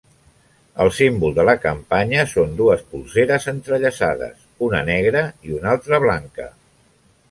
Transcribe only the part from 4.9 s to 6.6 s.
negra i una altra blanca.